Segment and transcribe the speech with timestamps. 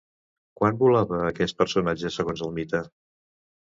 [0.59, 2.87] Quan volava aquest personatge, segons el mite?